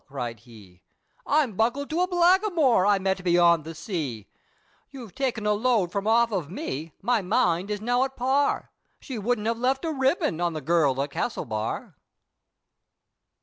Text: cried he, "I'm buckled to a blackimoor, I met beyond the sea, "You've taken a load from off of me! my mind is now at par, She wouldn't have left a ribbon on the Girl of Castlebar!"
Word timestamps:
cried 0.07 0.39
he, 0.39 0.81
"I'm 1.27 1.53
buckled 1.55 1.91
to 1.91 2.01
a 2.01 2.07
blackimoor, 2.07 2.87
I 2.87 2.97
met 2.97 3.23
beyond 3.23 3.63
the 3.65 3.75
sea, 3.75 4.25
"You've 4.89 5.13
taken 5.13 5.45
a 5.45 5.53
load 5.53 5.91
from 5.91 6.07
off 6.07 6.31
of 6.31 6.49
me! 6.49 6.93
my 7.03 7.21
mind 7.21 7.69
is 7.69 7.81
now 7.81 8.03
at 8.03 8.15
par, 8.15 8.71
She 8.99 9.19
wouldn't 9.19 9.45
have 9.45 9.59
left 9.59 9.85
a 9.85 9.91
ribbon 9.93 10.41
on 10.41 10.53
the 10.53 10.59
Girl 10.61 10.99
of 10.99 11.07
Castlebar!" 11.11 11.97